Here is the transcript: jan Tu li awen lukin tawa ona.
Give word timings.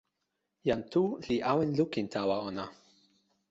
jan 0.67 0.81
Tu 0.91 1.03
li 1.27 1.35
awen 1.51 1.71
lukin 1.77 2.07
tawa 2.13 2.37
ona. 2.49 2.65